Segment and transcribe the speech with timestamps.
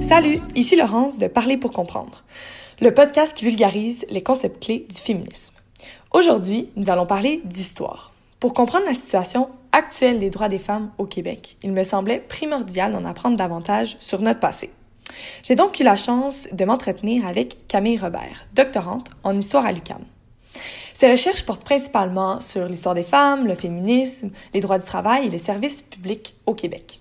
[0.00, 2.24] Salut, ici Laurence de Parler pour comprendre,
[2.80, 5.52] le podcast qui vulgarise les concepts clés du féminisme.
[6.12, 8.12] Aujourd'hui, nous allons parler d'histoire.
[8.40, 12.92] Pour comprendre la situation actuelle des droits des femmes au Québec, il me semblait primordial
[12.92, 14.70] d'en apprendre davantage sur notre passé.
[15.42, 20.04] J'ai donc eu la chance de m'entretenir avec Camille Robert, doctorante en histoire à l'UQAM.
[20.94, 25.30] Ses recherches portent principalement sur l'histoire des femmes, le féminisme, les droits du travail et
[25.30, 27.00] les services publics au Québec.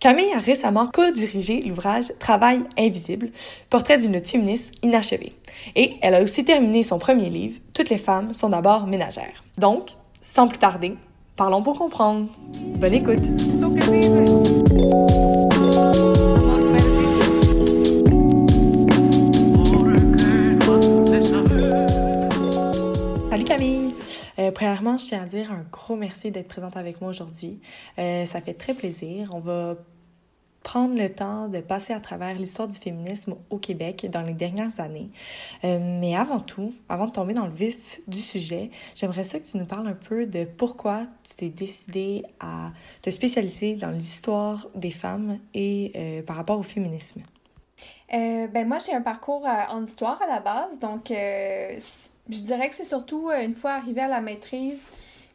[0.00, 3.30] Camille a récemment co-dirigé l'ouvrage Travail invisible,
[3.70, 5.32] portrait d'une lutte féministe inachevée.
[5.76, 9.44] Et elle a aussi terminé son premier livre, Toutes les femmes sont d'abord ménagères.
[9.56, 10.94] Donc, sans plus tarder,
[11.36, 12.28] parlons pour comprendre.
[12.78, 13.20] Bonne écoute.
[24.38, 27.60] Euh, premièrement, je tiens à dire un gros merci d'être présente avec moi aujourd'hui.
[27.98, 29.30] Euh, ça fait très plaisir.
[29.32, 29.76] On va
[30.62, 34.80] prendre le temps de passer à travers l'histoire du féminisme au Québec dans les dernières
[34.80, 35.10] années.
[35.62, 39.44] Euh, mais avant tout, avant de tomber dans le vif du sujet, j'aimerais ça que
[39.44, 42.72] tu nous parles un peu de pourquoi tu t'es décidé à
[43.02, 47.22] te spécialiser dans l'histoire des femmes et euh, par rapport au féminisme.
[48.10, 51.10] Ben moi, j'ai un parcours en histoire à la base, donc
[52.28, 54.90] je dirais que c'est surtout une fois arrivée à la maîtrise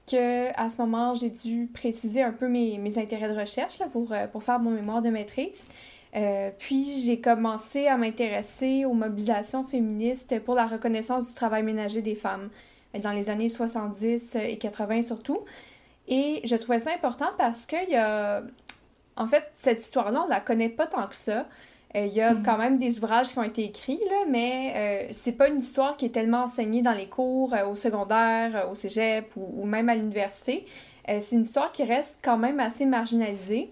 [0.09, 3.87] que à ce moment, j'ai dû préciser un peu mes, mes intérêts de recherche là,
[3.87, 5.67] pour, euh, pour faire mon mémoire de maîtrise.
[6.15, 12.01] Euh, puis j'ai commencé à m'intéresser aux mobilisations féministes pour la reconnaissance du travail ménager
[12.01, 12.49] des femmes
[12.95, 15.41] euh, dans les années 70 et 80 surtout.
[16.07, 18.41] Et je trouvais ça important parce que y a...
[19.15, 21.45] en fait, cette histoire-là, on la connaît pas tant que ça.
[21.95, 22.43] Euh, il y a mm.
[22.43, 25.97] quand même des ouvrages qui ont été écrits, là, mais euh, c'est pas une histoire
[25.97, 29.89] qui est tellement enseignée dans les cours, euh, au secondaire, au cégep ou, ou même
[29.89, 30.65] à l'université.
[31.07, 33.71] c'est une histoire qui reste quand même assez marginalisée.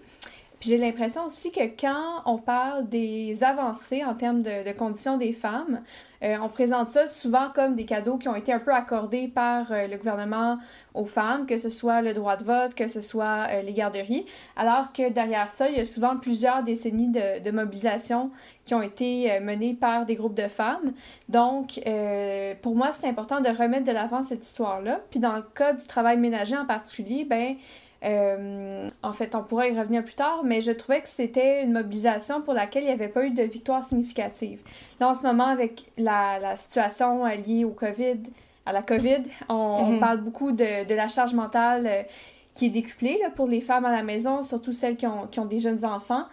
[0.60, 5.32] Puis j'ai l'impression aussi que quand on parle des avancées en termes de, conditions des
[5.32, 5.82] femmes,
[6.24, 9.70] euh, on présente ça souvent comme des cadeaux qui ont été un peu accordés par
[9.70, 10.58] euh, le gouvernement
[10.94, 14.26] aux femmes, que ce soit le droit de vote, que ce soit euh, les garderies,
[14.56, 18.32] alors que derrière ça, il y a souvent plusieurs décennies de, de mobilisation
[18.64, 20.92] qui ont été menées par des groupes de femmes.
[21.30, 21.80] Donc,
[22.60, 25.00] pour moi, c'est important de remettre de l'avant cette histoire-là.
[25.10, 27.56] Puis dans le cas du travail ménager en particulier, ben
[28.04, 31.72] euh, en fait, on pourra y revenir plus tard, mais je trouvais que c'était une
[31.72, 34.62] mobilisation pour laquelle il n'y avait pas eu de victoire significative.
[35.00, 38.20] Là, en ce moment, avec la, la situation liée au COVID,
[38.66, 39.98] à la COVID, on, mhm.
[39.98, 42.02] parle beaucoup de, de, la charge mentale euh,
[42.54, 45.40] qui est décuplée là, pour les femmes à la maison, surtout celles qui ont, qui
[45.40, 46.24] ont des jeunes enfants.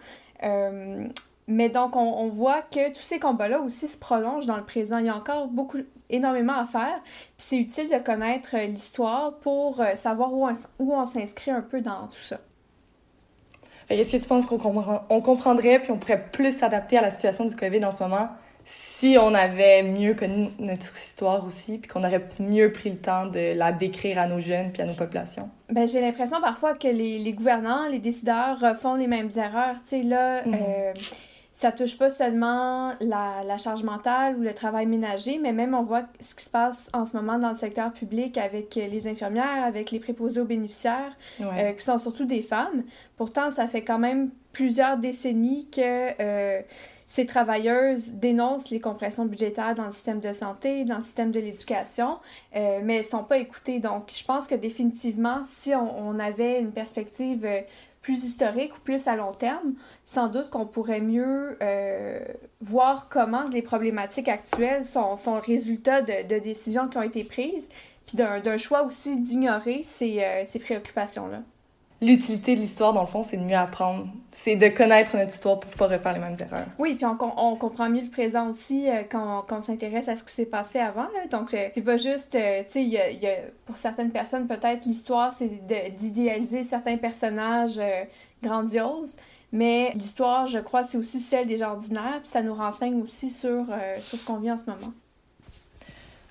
[0.42, 1.06] Euh,
[1.48, 4.98] mais donc, on, on, voit que tous ces combats-là aussi se prolongent dans le présent.
[4.98, 5.78] Il y a encore beaucoup,
[6.10, 7.00] énormément à faire.
[7.02, 11.50] Puis c'est utile de connaître euh, l'histoire pour euh, savoir où on, où on s'inscrit
[11.50, 12.38] un peu dans tout ça.
[13.88, 17.10] Est-ce que tu penses qu'on comprend, on comprendrait puis on pourrait plus s'adapter à la
[17.10, 18.28] situation du COVID en ce moment
[18.64, 23.26] si on avait mieux connu notre histoire aussi puis qu'on aurait mieux pris le temps
[23.26, 25.48] de la décrire à nos jeunes puis à nos populations?
[25.70, 29.76] Ben, j'ai l'impression parfois que les, les, gouvernants, les décideurs font les mêmes erreurs.
[29.84, 30.42] Tu sais, là...
[30.42, 30.54] Mm-hmm.
[30.54, 30.92] Euh,
[31.56, 35.84] ça touche pas seulement la, la, charge mentale ou le travail ménager, mais même on
[35.84, 39.64] voit ce qui se passe en ce moment dans le secteur public avec les infirmières,
[39.64, 42.84] avec les préposés aux bénéficiaires, euh, qui sont surtout des femmes.
[43.16, 46.60] Pourtant, ça fait quand même plusieurs décennies que euh,
[47.06, 51.40] ces travailleuses dénoncent les compressions budgétaires dans le système de santé, dans le système de
[51.40, 52.18] l'éducation,
[52.54, 53.80] euh, mais elles sont pas écoutées.
[53.80, 57.48] Donc, je pense que définitivement, si on, on avait une perspective
[58.06, 59.74] plus historique ou plus à long terme,
[60.04, 62.20] sans doute qu'on pourrait mieux euh,
[62.60, 67.68] voir comment les problématiques actuelles sont, sont résultat de, de, décisions qui ont été prises,
[68.06, 71.42] puis d'un choix aussi d'ignorer ces, euh, ces préoccupations-là
[72.00, 74.06] l'utilité de l'histoire, dans le fond, c'est de mieux apprendre.
[74.32, 76.66] C'est de connaître notre histoire pour pas refaire les mêmes erreurs.
[76.78, 80.16] Oui, puis on, on comprend mieux le présent aussi euh, quand, quand, on s'intéresse à
[80.16, 81.04] ce qui s'est passé avant.
[81.04, 81.26] Là.
[81.30, 84.46] Donc, euh, c'est pas juste, euh, tu sais, y a, y a, pour certaines personnes,
[84.46, 85.48] peut-être, l'histoire, c'est
[85.96, 87.80] d'idéaliser certains personnages
[88.42, 89.16] grandioses.
[89.52, 93.30] Mais l'histoire, je crois, c'est aussi celle des gens ordinaires, puis ça nous renseigne aussi
[93.30, 93.64] sur,
[94.00, 94.92] sur ce qu'on vit en ce moment.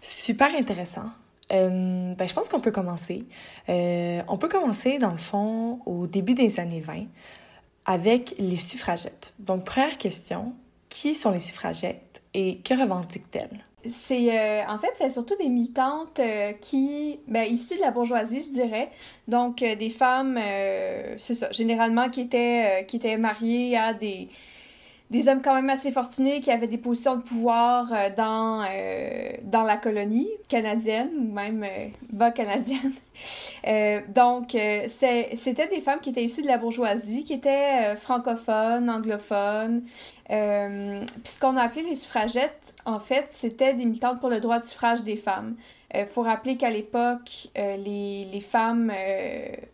[0.01, 1.05] Super intéressant.
[1.51, 3.23] Euh, ben, je pense qu'on peut commencer.
[3.69, 7.05] Euh, on peut commencer, dans le fond, au début des années 20
[7.85, 9.33] avec les suffragettes.
[9.37, 10.53] Donc, première question,
[10.89, 13.63] qui sont les suffragettes et que revendiquent-elles?
[13.87, 16.19] C'est euh, en fait c'est surtout des militantes
[16.59, 18.89] qui ben issues de la bourgeoisie je dirais
[19.27, 20.39] donc des femmes
[21.17, 24.29] c'est ça généralement qui étaient qui étaient mariées à des
[25.11, 29.31] des hommes quand même assez fortunés qui avaient des positions de pouvoir euh, dans, euh,
[29.43, 32.93] dans la colonie canadienne ou même euh, bas canadienne.
[34.15, 34.57] donc,
[34.87, 39.83] c'était des femmes qui étaient issues de la bourgeoisie, qui étaient francophones, anglophones.
[40.27, 40.35] Puis
[41.33, 44.65] ce qu'on a appelé les suffragettes, en fait, c'était des militantes pour le droit de
[44.65, 45.55] suffrage des femmes.
[45.93, 48.91] Il faut rappeler qu'à l'époque, les, les, femmes,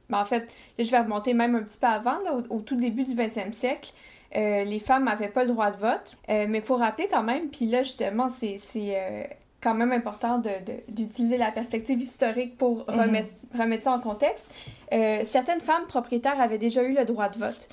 [0.09, 3.03] ben, en fait, je vais remonter même un petit peu avant, au, au, tout début
[3.03, 3.93] du 20e siècle,
[4.35, 6.17] euh, les femmes n'avaient pas le droit de vote.
[6.29, 9.23] Euh, mais il faut rappeler quand même, puis là, justement, c'est euh,
[9.61, 10.41] quand même important
[10.87, 12.99] d'utiliser la perspective historique pour mhm.
[12.99, 14.49] remettre, remettre ça en contexte.
[14.89, 17.69] certaines femmes propriétaires avaient déjà eu le droit de vote.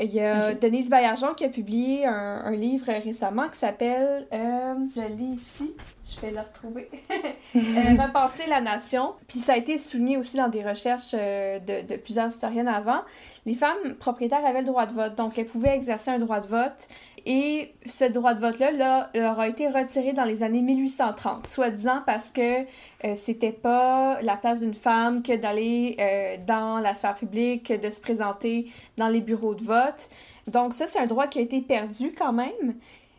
[0.00, 5.00] Il y a Denise Baillargeon qui a publié un, un livre récemment qui s'appelle, je
[5.00, 5.72] l'ai ici,
[6.04, 6.88] je vais le retrouver,
[7.54, 9.14] Repenser la nation.
[9.26, 13.02] Puis ça a été souligné aussi dans des recherches de, de plusieurs historiennes avant
[13.48, 16.46] les femmes propriétaires avaient le droit de vote, donc elles pouvaient exercer un droit de
[16.46, 16.86] vote.
[17.30, 22.30] Et ce droit de vote-là leur a été retiré dans les années 1830, soi-disant parce
[22.30, 27.70] que euh, c'était pas la place d'une femme que d'aller euh, dans la sphère publique,
[27.70, 30.08] de se présenter dans les bureaux de vote.
[30.46, 32.76] Donc ça, c'est un droit qui a été perdu quand même.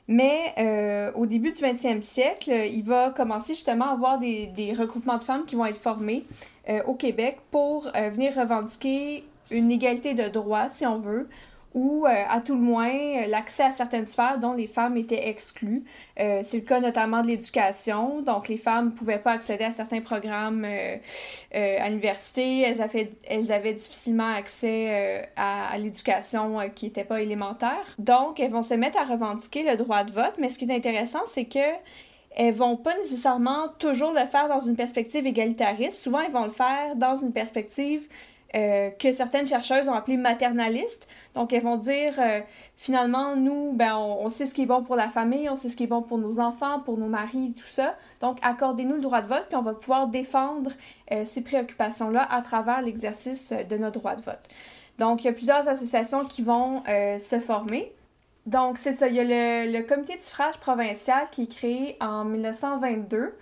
[0.08, 4.74] Mais euh, au début du 20e siècle, il va commencer justement à avoir des, des
[4.74, 6.26] regroupements de femmes qui vont être formés
[6.86, 11.28] au Québec pour venir revendiquer une égalité de droits, si on veut,
[11.74, 15.84] ou euh, à tout le moins l'accès à certaines sphères dont les femmes étaient exclues.
[16.20, 18.22] Euh, c'est le cas notamment de l'éducation.
[18.22, 20.98] Donc les femmes ne pouvaient pas accéder à certains programmes euh,
[21.52, 22.62] à l'université.
[22.62, 22.82] Elles
[23.52, 27.96] avaient, difficilement accès à, à l'éducation qui n'était pas élémentaire.
[28.00, 30.34] Donc elles vont se mettre à revendiquer le droit de vote.
[30.40, 31.60] Mais ce qui est intéressant, c'est que
[32.36, 36.02] elles vont pas nécessairement toujours le faire dans une perspective égalitariste.
[36.02, 38.08] Souvent, elles vont le faire dans une perspective
[38.56, 41.08] euh, que certaines chercheuses ont appelé maternalistes.
[41.36, 42.42] Donc, elles vont dire, euh,
[42.78, 45.76] finalement, nous, ben, on, sait ce qui est bon pour la famille, on sait ce
[45.76, 47.96] qui est bon pour nos enfants, pour nos maris, tout ça.
[48.22, 50.72] Donc, accordez-nous le droit de vote, puis on va pouvoir défendre
[51.12, 54.48] euh, ces préoccupations-là à travers l'exercice de notre droit de vote.
[54.98, 56.84] Donc, il y a plusieurs associations qui vont
[57.20, 57.94] se former.
[58.48, 61.98] Donc, c'est ça, il y a le, le, comité de suffrage provincial qui est créé
[62.02, 63.34] en 1922,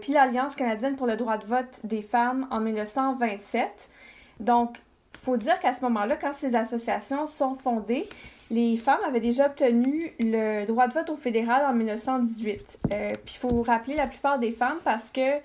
[0.00, 3.90] puis l'Alliance canadienne pour le droit de vote des femmes en 1927.
[4.40, 4.76] Donc,
[5.14, 8.08] il faut dire qu'à ce moment-là, quand ces associations sont fondées,
[8.50, 12.80] les femmes avaient déjà obtenu le droit de vote au fédéral en 1918.
[12.92, 15.40] Euh, puis il faut rappeler la plupart des femmes parce que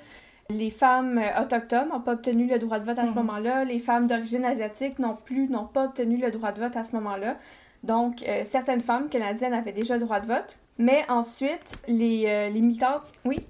[0.50, 3.16] les femmes autochtones n'ont pas obtenu le droit de vote à ce mhm.
[3.16, 3.66] moment-là.
[3.66, 6.96] Les femmes d'origine asiatique non plus n'ont pas obtenu le droit de vote à ce
[6.96, 7.38] moment-là.
[7.84, 10.58] Donc, euh, certaines femmes canadiennes avaient déjà le droit de vote.
[10.78, 13.04] Mais ensuite, les, euh, les militantes...
[13.26, 13.46] Oui?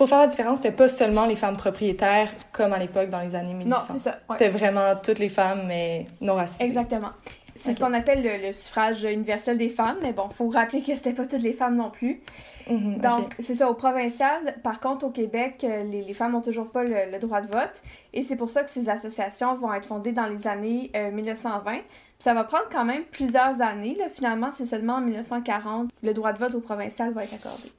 [0.00, 3.34] Pour faire la différence, c'était pas seulement les femmes propriétaires comme à l'époque dans les
[3.34, 3.68] années 1800.
[3.68, 4.18] Non, c'est ça.
[4.30, 6.64] C'était vraiment toutes les femmes, mais non racisées.
[6.64, 7.10] Exactement.
[7.54, 11.12] C'est ce qu'on appelle le, suffrage universel des femmes, mais bon, faut rappeler que c'était
[11.12, 12.22] pas toutes les femmes non plus.
[12.70, 16.40] Mhm, Donc, c'est ça, au provincial, par contre, au Québec, euh, les, les femmes ont
[16.40, 17.82] toujours pas le, droit de vote,
[18.14, 21.72] et c'est pour ça que ces associations vont être fondées dans les années 1920.
[21.72, 21.78] Euh,
[22.18, 24.08] ça va prendre quand même plusieurs années, là.
[24.08, 27.70] finalement, c'est seulement en 1940 le droit de vote au provincial va être accordé.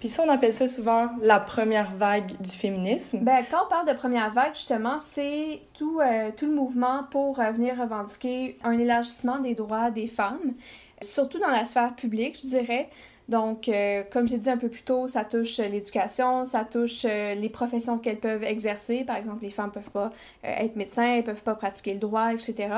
[0.00, 3.18] Puis ça, on appelle ça souvent la première vague du féminisme.
[3.22, 7.40] Ben, quand on parle de première vague, justement, c'est tout, euh, tout le mouvement pour
[7.40, 10.54] euh, venir revendiquer un élargissement des droits des femmes,
[11.02, 12.88] surtout dans la sphère publique, je dirais.
[13.28, 17.34] Donc, euh, comme j'ai dit un peu plus tôt, ça touche l'éducation, ça touche euh,
[17.34, 19.04] les professions qu'elles peuvent exercer.
[19.04, 20.10] Par exemple, les femmes peuvent pas
[20.44, 22.68] euh, être médecins, elles peuvent pas pratiquer le droit, etc.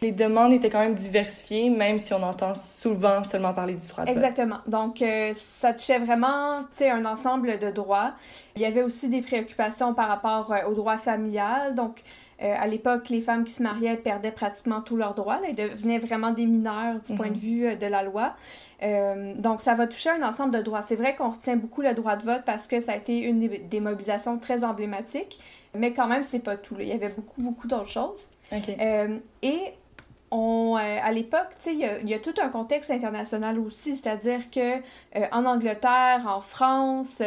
[0.00, 4.04] Les demandes étaient quand même diversifiées, même si on entend souvent seulement parler du droit
[4.06, 4.58] de Exactement.
[4.66, 5.04] Donc,
[5.34, 8.12] ça touchait vraiment, tu sais, un ensemble de droits.
[8.56, 11.74] Il y avait aussi des préoccupations par rapport au droit familial.
[11.74, 12.02] Donc,
[12.40, 15.40] à l'époque, les femmes qui se mariaient perdaient pratiquement tous leurs droits.
[15.46, 17.38] Elles devenaient vraiment des mineurs du point de mhm.
[17.38, 18.34] vue de la loi.
[18.82, 20.82] Euh, donc, ça va toucher un ensemble de droits.
[20.82, 23.48] C'est vrai qu'on retient beaucoup le droit de vote parce que ça a été une
[23.48, 25.38] des, mobilisations très emblématiques,
[25.74, 26.76] mais quand même, c'est pas tout.
[26.78, 28.28] Il y avait beaucoup, beaucoup d'autres choses.
[28.52, 29.60] Euh, et
[30.30, 34.50] on, euh, à l'époque, il y, a, y a tout un contexte international aussi, c'est-à-dire
[34.50, 34.78] que
[35.32, 37.22] en Angleterre, en France,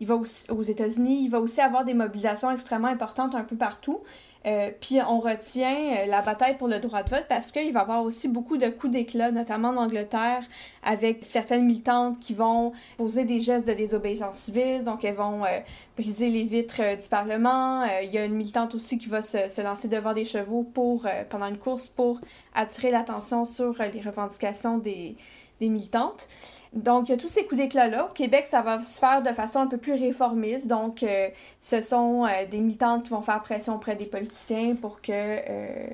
[0.00, 3.56] il va aussi, aux États-Unis, il va aussi avoir des mobilisations extrêmement importantes un peu
[3.56, 4.00] partout.
[4.46, 7.80] Euh, puis on retient euh, la bataille pour le droit de vote parce qu'il va
[7.80, 10.42] y avoir aussi beaucoup de coups d'éclat, notamment en Angleterre,
[10.84, 15.58] avec certaines militantes qui vont poser des gestes de désobéissance civile, donc elles vont euh,
[15.96, 17.84] briser les vitres du Parlement.
[18.02, 21.06] Il y a une militante aussi qui va se, se lancer devant des chevaux pour,
[21.28, 22.20] pendant une course pour
[22.54, 25.16] attirer l'attention sur les revendications des,
[25.60, 26.28] des militantes.
[26.76, 28.06] Donc, il y a tous ces coups d'éclat-là.
[28.06, 30.66] Au Québec, ça va se faire de façon un peu plus réformiste.
[30.66, 31.28] Donc, euh,
[31.60, 35.86] ce sont euh, des militantes qui vont faire pression auprès des politiciens pour qu'ils euh,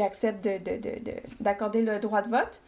[0.00, 0.48] acceptent
[1.40, 2.62] d'accorder de, le droit de vote.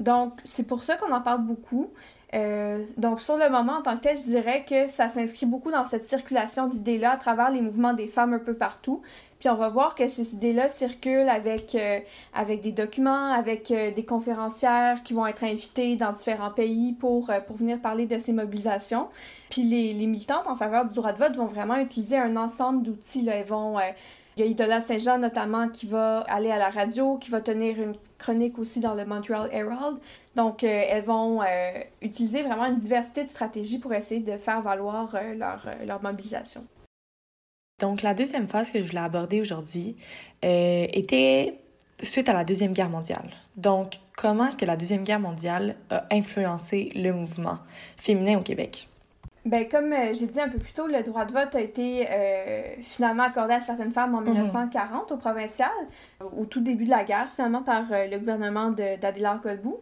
[0.00, 1.90] donc, c'est pour ça qu'on en parle beaucoup.
[2.36, 5.70] Euh, donc, sur le moment, en tant que tel, je dirais que ça s'inscrit beaucoup
[5.70, 9.00] dans cette circulation d'idées-là à travers les mouvements des femmes un peu partout.
[9.38, 12.00] Puis on va voir que ces idées-là circulent avec, euh,
[12.34, 17.30] avec des documents, avec euh, des conférencières qui vont être invitées dans différents pays pour,
[17.46, 19.08] pour venir parler de ces mobilisations.
[19.48, 22.82] Puis les, les, militantes en faveur du droit de vote vont vraiment utiliser un ensemble
[22.82, 23.26] d'outils.
[23.28, 23.78] Elles vont
[24.36, 27.80] il y a Idola Saint-Jean notamment qui va aller à la radio, qui va tenir
[27.80, 29.98] une chronique aussi dans le Montreal Herald.
[30.34, 34.60] Donc, euh, elles vont euh, utiliser vraiment une diversité de stratégies pour essayer de faire
[34.60, 36.66] valoir euh, leur, leur, mobilisation.
[37.80, 39.96] Donc, la deuxième phase que je voulais aborder aujourd'hui
[40.42, 41.58] était
[42.02, 43.30] suite à la Deuxième Guerre mondiale.
[43.56, 47.58] Donc, comment est-ce que la Deuxième Guerre mondiale a influencé le mouvement
[47.96, 48.88] féminin au Québec?
[49.46, 52.08] Ben, comme euh, j'ai dit un peu plus tôt, le droit de vote a été
[52.10, 55.16] euh, finalement accordé à certaines femmes en 1940 mhm.
[55.16, 55.70] au provincial,
[56.20, 59.76] au tout début de la guerre, finalement, par euh, le gouvernement d'Adélard Golbou.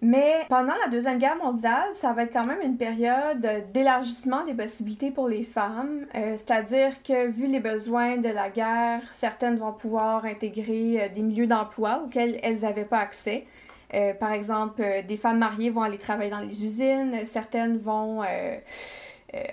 [0.00, 4.54] Mais pendant la Deuxième Guerre mondiale, ça va être quand même une période d'élargissement des
[4.54, 6.06] possibilités pour les femmes.
[6.12, 12.02] C'est-à-dire que, vu les besoins de la guerre, certaines vont pouvoir intégrer des milieux d'emploi
[12.04, 13.46] auxquels elles n'avaient pas accès.
[13.94, 18.22] Euh, par exemple, euh, des femmes mariées vont aller travailler dans les usines, certaines vont
[18.22, 18.56] euh,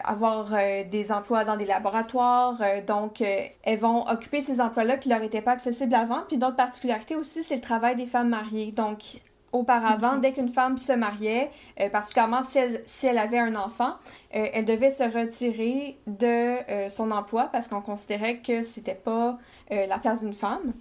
[0.04, 0.54] avoir
[0.90, 5.52] des emplois dans des laboratoires, donc elles vont occuper ces emplois-là qui leur étaient pas
[5.52, 6.22] accessibles avant.
[6.28, 8.72] Puis d'autres particularités aussi, c'est le travail des femmes mariées.
[8.72, 9.20] Donc,
[9.52, 11.52] auparavant, dès qu'une femme se mariait,
[11.92, 13.96] particulièrement si elle, si elle, avait un enfant,
[14.30, 16.56] elle devait se retirer de
[16.88, 19.38] son emploi parce qu'on considérait que c'était pas
[19.70, 20.72] la place d'une femme.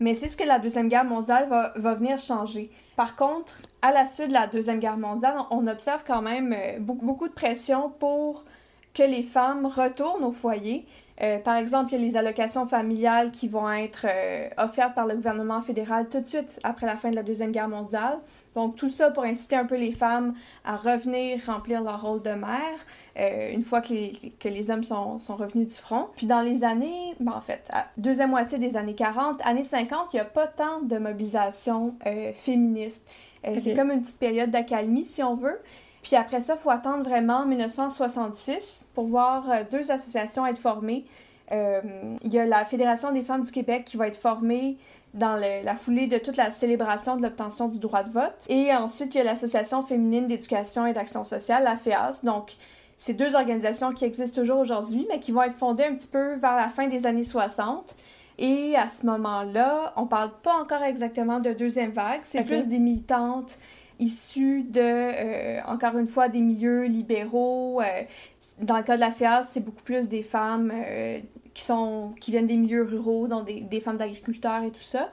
[0.00, 2.70] Mais c'est ce que la Deuxième Guerre mondiale va, venir changer.
[2.96, 6.78] Par contre, à la suite de la Deuxième Guerre mondiale, on observe quand même euh,
[6.78, 8.44] beaucoup, beaucoup de pression pour
[8.94, 10.86] que les femmes retournent au foyer.
[11.20, 15.06] Euh, par exemple, il y a les allocations familiales qui vont être euh, offertes par
[15.06, 18.18] le gouvernement fédéral tout de suite après la fin de la Deuxième Guerre mondiale.
[18.54, 20.34] Donc, tout ça pour inciter un peu les femmes
[20.64, 22.78] à revenir remplir leur rôle de mère
[23.18, 26.06] euh, une fois que les, que les hommes sont, sont, revenus du front.
[26.16, 30.12] Puis dans les années, ben en fait, à deuxième moitié des années 40, années 50,
[30.12, 31.96] il n'y a pas tant de mobilisation
[32.34, 33.08] féministe.
[33.56, 35.58] C'est comme une petite période d'accalmie, si on veut.
[36.02, 41.04] Puis après ça, il faut attendre vraiment 1966 pour voir euh, deux associations être formées.
[41.52, 41.80] Euh,
[42.22, 44.76] il y a la Fédération des femmes du Québec qui va être formée
[45.14, 48.44] dans la foulée de toute la célébration de l'obtention du droit de vote.
[48.48, 52.24] Et ensuite, il y a l'Association féminine d'éducation et d'action sociale, la FEAS.
[52.24, 52.52] Donc,
[52.98, 56.34] c'est deux organisations qui existent toujours aujourd'hui, mais qui vont être fondées un petit peu
[56.34, 57.96] vers la fin des années 60.
[58.38, 62.78] Et à ce moment-là, on parle pas encore exactement de deuxième vague, c'est plus des
[62.78, 63.58] militantes
[63.98, 67.80] issus de, euh, encore une fois, des milieux libéraux.
[67.80, 68.02] Euh,
[68.60, 71.20] dans le cas de la FIAS, c'est beaucoup plus des femmes euh,
[71.54, 75.10] qui, sont, qui viennent des milieux ruraux, donc des, des femmes d'agriculteurs et tout ça.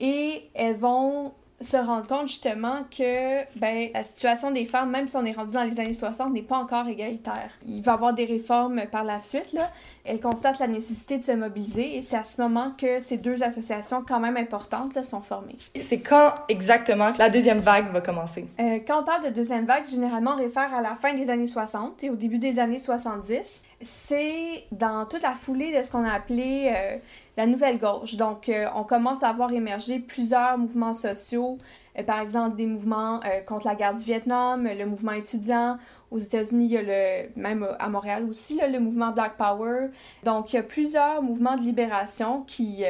[0.00, 1.32] Et elles vont
[1.64, 5.52] se rendre compte justement que ben, la situation des femmes, même si on est rendu
[5.52, 7.50] dans les années 60, n'est pas encore égalitaire.
[7.66, 9.52] Il va y avoir des réformes par la suite.
[9.52, 9.70] Là.
[10.04, 13.42] Elle constate la nécessité de se mobiliser et c'est à ce moment que ces deux
[13.42, 15.56] associations quand même importantes là, sont formées.
[15.80, 18.46] C'est quand exactement que la deuxième vague va commencer?
[18.60, 21.46] Euh, quand on parle de deuxième vague, généralement on réfère à la fin des années
[21.46, 23.62] 60 et au début des années 70.
[23.80, 26.96] C'est dans toute la foulée de ce qu'on a appelé euh,
[27.36, 28.16] la nouvelle gauche.
[28.16, 31.58] Donc, euh, on commence à voir émerger plusieurs mouvements sociaux,
[31.98, 35.78] euh, par exemple des mouvements euh, contre la guerre du Vietnam, le mouvement étudiant.
[36.10, 39.88] Aux États-Unis, il y a le, même à Montréal aussi, le mouvement Black Power.
[40.22, 42.84] Donc, il y a plusieurs mouvements de libération qui,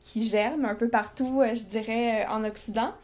[0.00, 2.94] qui germent un peu partout, je dirais, en Occident.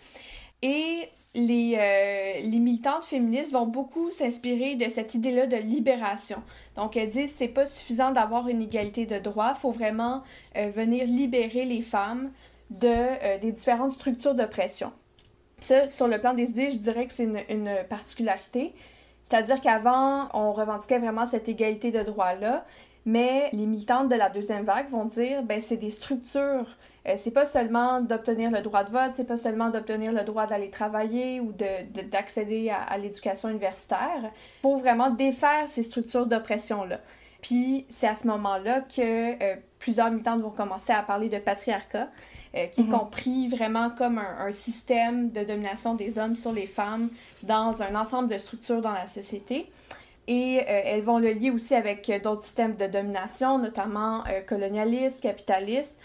[0.62, 6.42] Et les, euh, les militantes féministes vont beaucoup s'inspirer de cette idée-là de libération.
[6.74, 10.22] Donc, elles disent c'est pas suffisant d'avoir une égalité de droits, il faut vraiment
[10.56, 12.30] euh, venir libérer les femmes
[12.70, 14.92] de, euh, des différentes structures d'oppression.
[15.60, 18.74] Ça, sur le plan des idées, je dirais que c'est une, particularité.
[19.22, 22.64] C'est-à-dire qu'avant, on revendiquait vraiment cette égalité de droits-là,
[23.04, 26.66] mais les militantes de la deuxième vague vont dire ben c'est des structures
[27.06, 30.46] euh, c'est pas seulement d'obtenir le droit de vote, c'est pas seulement d'obtenir le droit
[30.46, 34.30] d'aller travailler ou d'accéder de, à, à l'éducation universitaire.
[34.60, 37.00] pour vraiment défaire ces structures d'oppression-là.
[37.40, 42.08] Puis c'est à ce moment-là que euh, plusieurs militantes vont commencer à parler de patriarcat,
[42.54, 42.90] euh, qui est mhm.
[42.90, 47.08] compris vraiment comme un, un, système de domination des hommes sur les femmes
[47.42, 49.70] dans un ensemble de structures dans la société.
[50.26, 55.98] Et elles vont le lier aussi avec d'autres systèmes de domination, notamment colonialistes, capitalistes,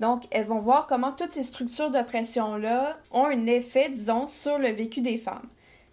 [0.00, 4.68] donc, elles vont voir comment toutes ces structures d'oppression-là ont un effet, disons, sur le
[4.68, 5.46] vécu des femmes.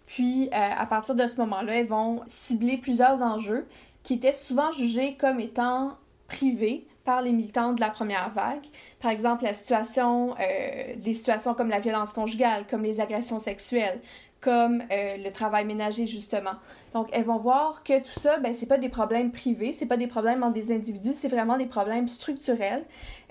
[0.06, 3.66] Puis, euh, à partir de ce moment-là, elles vont cibler plusieurs enjeux
[4.02, 8.64] qui étaient souvent jugés comme étant privés par les militants de la première vague.
[9.00, 14.00] Par exemple, la situation, euh, des situations comme la violence conjugale, comme les agressions sexuelles,
[14.40, 16.52] comme euh, le travail ménager justement.
[16.94, 19.96] Donc elles vont voir que tout ça ben c'est pas des problèmes privés, c'est pas
[19.96, 22.84] des problèmes entre des individus, c'est vraiment des problèmes structurels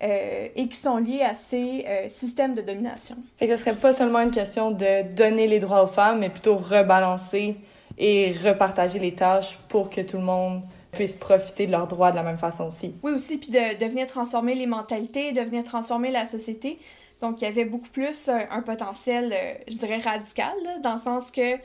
[0.04, 3.16] euh, et qui sont liés à ces euh, systèmes de domination.
[3.38, 6.30] Fait que ce serait pas seulement une question de donner les droits aux femmes, mais
[6.30, 7.56] plutôt rebalancer
[7.98, 10.62] et repartager les tâches pour que tout le monde
[10.92, 12.96] puisse profiter de leurs droits de la même façon aussi.
[13.04, 16.80] Oui, aussi, puis de, de venir transformer les mentalités, de venir transformer la société.
[17.22, 21.00] Donc, il y avait beaucoup plus euh, un, potentiel, euh, je dirais, radical, dans le
[21.00, 21.58] sens que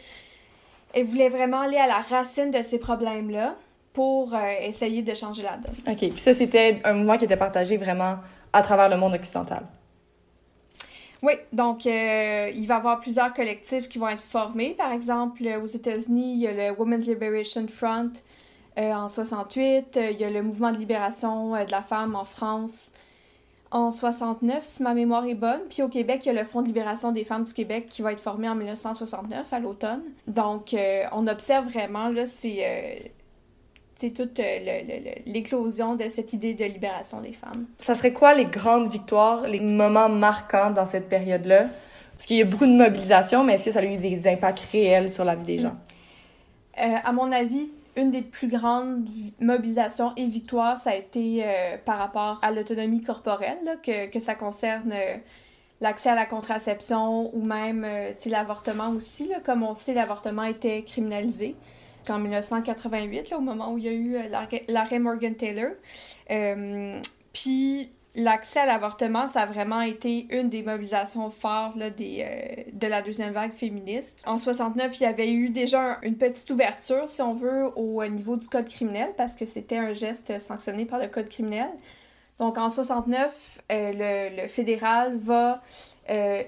[0.94, 3.56] elle voulait vraiment aller à la racine de ces problèmes-là
[3.94, 5.74] pour euh, essayer de changer la donne.
[5.86, 5.98] OK.
[5.98, 8.16] Puis ça, c'était un mouvement qui était partagé vraiment
[8.52, 9.64] à travers le monde occidental.
[11.22, 14.74] Oui, donc il va y avoir plusieurs collectifs qui vont être formés.
[14.76, 18.10] Par exemple, aux États-Unis, il y a le Women's Liberation Front
[18.76, 22.90] en 68, il y a le mouvement de libération de la femme en France
[23.72, 25.60] en 69, si ma mémoire est bonne.
[25.70, 28.02] Puis au Québec, il y a le Fonds de libération des femmes du Québec qui
[28.02, 30.02] va être formé en 1969, à l'automne.
[30.26, 32.58] Donc, euh, on observe vraiment, là, c'est...
[32.60, 32.94] Euh,
[34.16, 34.80] toute euh,
[35.26, 37.66] l'éclosion de cette idée de libération des femmes.
[37.78, 41.66] Ça serait quoi les grandes victoires, les moments marquants dans cette période-là?
[42.16, 44.64] Parce qu'il y a beaucoup de mobilisation, mais est-ce que ça a eu des impacts
[44.72, 45.76] réels sur la vie des gens?
[46.76, 49.08] à mon avis, une des plus grandes
[49.40, 54.34] mobilisations et victoires, ça a été euh, par rapport à l'autonomie corporelle, que, que, ça
[54.34, 55.16] concerne euh,
[55.80, 59.28] l'accès à la contraception ou même euh, l'avortement aussi.
[59.28, 59.40] Là.
[59.44, 61.54] Comme on sait, l'avortement était criminalisé
[62.08, 64.16] en 1988, là, au moment où il y a eu
[64.68, 65.72] l'arrêt Morgan Taylor.
[67.32, 72.62] Puis l'accès à l'avortement, ça a vraiment été une des mobilisations fortes là, des, euh,
[72.72, 74.22] de la deuxième vague féministe.
[74.26, 78.36] En 69, il y avait eu déjà une petite ouverture, si on veut, au niveau
[78.36, 81.70] du code criminel, parce que c'était un geste sanctionné par le code criminel.
[82.38, 85.62] Donc en 69, euh, le, le, fédéral va
[86.10, 86.42] euh,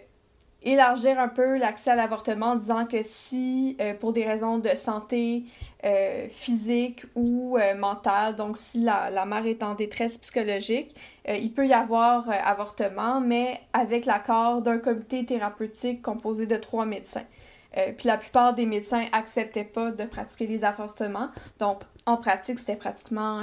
[0.64, 4.70] élargir un peu l'accès à l'avortement en disant que si, euh, pour des raisons de
[4.70, 5.44] santé
[5.84, 10.94] euh, physique ou euh, mentale, donc si la, la, mère est en détresse psychologique,
[11.26, 17.24] il peut y avoir avortement, mais avec l'accord d'un comité thérapeutique composé de trois médecins.
[17.72, 22.76] puis la plupart des médecins acceptaient pas de pratiquer les avortements, donc en pratique, c'était
[22.76, 23.42] pratiquement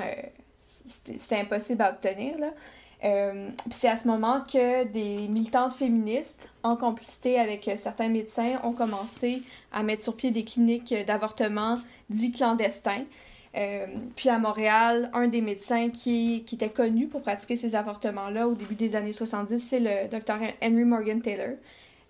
[0.85, 2.37] c'était impossible à obtenir.
[2.37, 2.51] Là.
[3.03, 8.59] Euh, c'est à ce moment que des militantes féministes, en complicité avec euh, certains médecins,
[8.63, 13.05] ont commencé à mettre sur pied des cliniques d'avortement dits clandestins.
[13.57, 13.85] Euh,
[14.15, 18.53] puis à Montréal, un des médecins qui, qui était connu pour pratiquer ces avortements-là au
[18.53, 21.55] début des années 70, c'est le docteur Henry Morgan Taylor.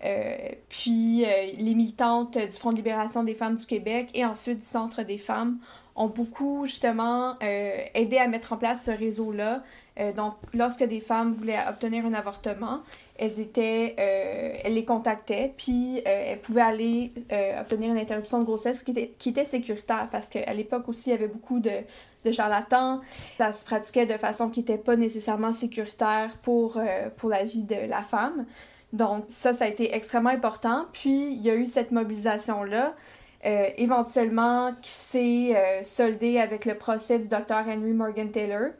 [0.04, 0.36] Euh,
[0.68, 1.24] puis
[1.58, 5.18] les militantes du Front de libération des femmes du Québec et ensuite du Centre des
[5.18, 5.58] femmes
[5.94, 9.62] ont beaucoup justement aidé à mettre en place ce réseau-là
[10.00, 12.80] euh, donc, lorsque des femmes voulaient obtenir un avortement,
[13.18, 17.12] elles étaient, euh, elles les contactaient, puis euh, elles pouvaient aller
[17.60, 21.28] obtenir une interruption de grossesse qui était, sécuritaire, parce qu'à l'époque aussi, il y avait
[21.28, 21.70] beaucoup de,
[22.24, 23.00] de charlatans.
[23.38, 26.80] Ça se pratiquait de façon qui n'était pas nécessairement sécuritaire pour,
[27.18, 28.46] pour la vie de la femme.
[28.92, 30.86] Donc, ça, ça a été extrêmement important.
[30.92, 32.94] Puis, il y a eu cette mobilisation-là.
[33.42, 38.70] éventuellement qui s'est soldée avec le procès du docteur Henry Morgan Taylor,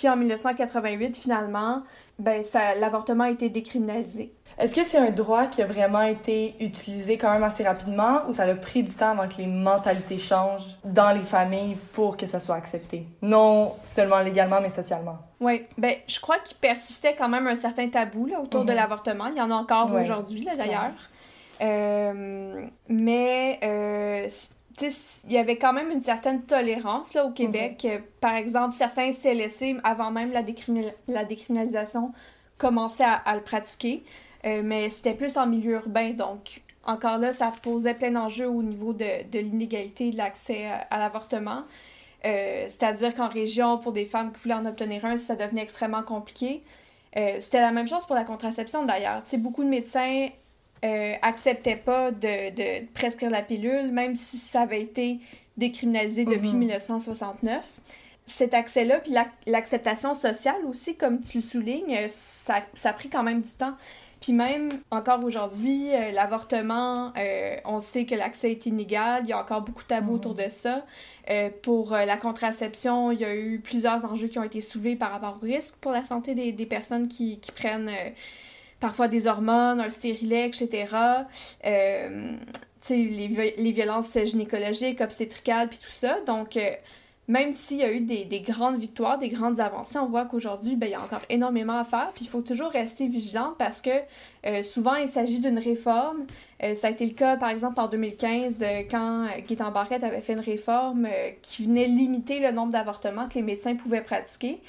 [0.00, 1.82] puis en 1988, finalement,
[2.18, 2.42] ben,
[2.80, 4.32] l'avortement a été décriminalisé.
[4.58, 8.32] Est-ce que c'est un droit qui a vraiment été utilisé quand même assez rapidement ou
[8.32, 12.24] ça a pris du temps avant que les mentalités changent dans les familles pour que
[12.24, 13.04] ça soit accepté?
[13.20, 15.18] Non seulement légalement, mais socialement.
[15.38, 18.78] Oui, ben, je crois qu'il persistait quand même un certain tabou là, autour de mhm.
[18.78, 19.26] l'avortement.
[19.26, 20.94] Il y en a encore aujourd'hui, d'ailleurs.
[21.60, 24.26] Euh, mais euh,
[24.82, 27.84] il y avait quand même une certaine tolérance là, au Québec.
[27.84, 28.02] Mhm.
[28.20, 30.42] Par exemple, certains CLSC, avant même la,
[31.08, 32.12] la décriminalisation,
[32.58, 34.04] commençaient à, le pratiquer,
[34.44, 36.10] euh, mais c'était plus en milieu urbain.
[36.10, 40.98] Donc, encore là, ça posait plein d'enjeux au niveau de, de l'inégalité de l'accès à,
[40.98, 41.62] l'avortement.
[42.26, 46.02] Euh, c'est-à-dire qu'en région, pour des femmes qui voulaient en obtenir un, ça devenait extrêmement
[46.02, 46.62] compliqué.
[47.16, 49.22] Euh, c'était la même chose pour la contraception d'ailleurs.
[49.38, 50.28] Beaucoup de médecins
[50.82, 55.18] euh, acceptait pas de, de, prescrire la pilule, même si ça avait été
[55.58, 57.56] décriminalisé depuis 1969.
[57.56, 57.64] Mhm.
[58.24, 59.12] Cet accès-là, puis
[59.46, 63.50] l'acceptation sociale aussi, comme tu le soulignes, euh, ça, ça, a pris quand même du
[63.50, 63.74] temps.
[64.22, 67.12] Puis même encore aujourd'hui, euh, l'avortement,
[67.66, 70.44] on sait que l'accès est inégal, il y a encore beaucoup de tabous autour mhm.
[70.44, 70.86] de ça.
[71.62, 75.38] pour la contraception, il y a eu plusieurs enjeux qui ont été soulevés par rapport
[75.42, 77.90] au risque pour la santé des, des personnes qui, qui prennent
[78.80, 80.86] parfois des hormones, un stérilet, etc.
[81.66, 82.32] Euh,
[82.88, 86.20] les, les violences gynécologiques, obstétricales, puis tout ça.
[86.22, 86.70] Donc, euh,
[87.30, 90.74] même s'il y a eu des, des, grandes victoires, des grandes avancées, on voit qu'aujourd'hui,
[90.74, 92.10] ben, il y a encore énormément à faire.
[92.12, 93.90] Puis il faut toujours rester vigilant parce que
[94.46, 96.26] euh, souvent, il s'agit d'une réforme.
[96.64, 100.22] Euh, ça a été le cas, par exemple, en 2015, euh, quand Gaétan Barrette avait
[100.22, 101.06] fait une réforme
[101.40, 104.60] qui venait limiter le nombre d'avortements que les médecins pouvaient pratiquer.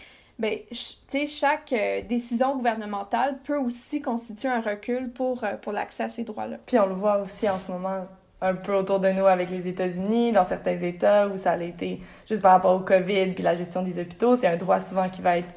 [0.42, 0.58] Ben,
[1.28, 1.74] chaque
[2.10, 6.58] décision gouvernementale peut aussi constituer un recul pour, pour l'accès à ces droits-là.
[6.66, 8.08] Puis on le voit aussi en ce moment
[8.42, 12.02] un peu autour de nous avec les États-Unis, dans certains États où ça a été
[12.28, 15.22] juste par rapport au COVID puis la gestion des hôpitaux, c'est un droit souvent qui
[15.22, 15.54] va être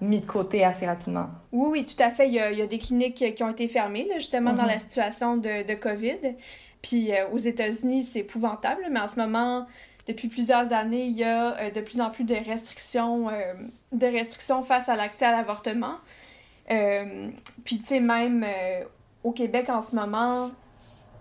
[0.00, 1.26] mis de côté assez rapidement.
[1.52, 2.26] Oui, oui, tout à fait.
[2.26, 4.64] Il y a, il y a des cliniques qui ont été fermées, là, justement, dans
[4.64, 4.80] la mhm.
[4.80, 6.34] situation de, de COVID.
[6.82, 9.66] Puis euh, aux États-Unis, c'est épouvantable, mais en ce moment,
[10.06, 13.54] depuis plusieurs années, il y a euh, de plus en plus de restrictions, euh,
[13.92, 15.96] de restrictions face à l'accès à l'avortement.
[17.64, 18.46] puis, tu sais, même
[19.22, 20.50] au Québec en ce moment,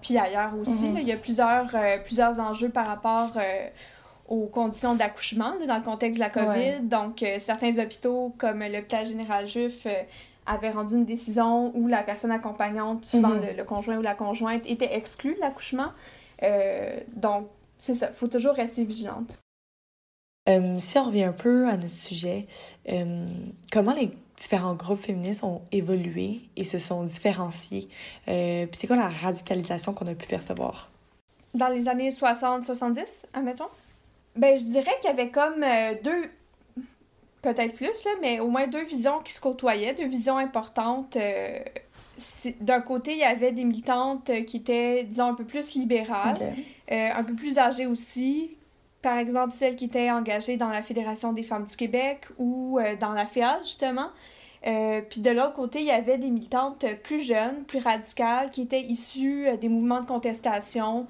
[0.04, 0.90] puis ailleurs aussi.
[0.90, 0.98] Mhm.
[1.00, 3.68] il y a plusieurs, euh, plusieurs enjeux par rapport euh,
[4.28, 6.82] aux conditions d'accouchement dans le contexte de la COVID.
[6.84, 9.88] Donc, euh, certains hôpitaux, comme l'hôpital général juif,
[10.46, 13.58] avaient rendu une décision où la personne accompagnante, souvent mhm.
[13.58, 15.92] le, conjoint ou la conjointe, était exclue de l'accouchement.
[17.16, 17.48] donc,
[17.84, 19.40] c'est ça, il faut toujours rester vigilante.
[20.48, 22.48] si on revient un peu à notre sujet,
[23.72, 27.88] comment les différents groupes féministes ont évolué et se sont différenciés.
[28.28, 30.90] Euh, puis c'est quoi la radicalisation qu'on a pu percevoir?
[31.54, 33.68] Dans les années 60-70, admettons?
[34.36, 36.32] Ben, je dirais qu'il y avait comme euh, deux,
[37.42, 41.18] peut-être plus, là, mais au moins deux visions qui se côtoyaient, deux visions importantes.
[42.20, 46.54] Euh, d'un côté, il y avait des militantes qui étaient, disons, un peu plus libérales,
[46.90, 48.58] un peu plus âgées aussi,
[49.04, 52.96] par exemple celles qui étaient engagées dans la Fédération des femmes du Québec ou euh,
[52.96, 54.08] dans la FEAS, justement.
[54.66, 58.62] Euh, puis de l'autre côté, il y avait des militantes plus jeunes, plus radicales, qui
[58.62, 61.06] étaient issues euh, des mouvements de contestation,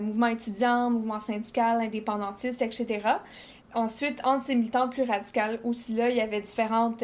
[0.00, 3.00] mouvements étudiants, mouvements syndicaux, indépendantistes, etc.
[3.74, 7.02] Ensuite, entre ces militantes plus radicales, aussi là, il y avait différentes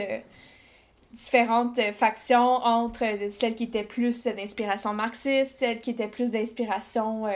[1.18, 7.26] différentes factions entre celles qui étaient plus d'inspiration marxiste, celles qui étaient plus d'inspiration